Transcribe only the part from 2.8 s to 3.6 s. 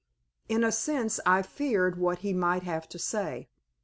to say.